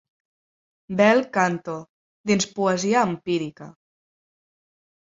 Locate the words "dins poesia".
2.27-2.99